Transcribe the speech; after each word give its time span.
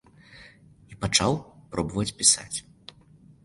І 0.93 0.97
пачаў 1.03 1.37
пробаваць 1.77 2.15
пісаць. 2.23 2.57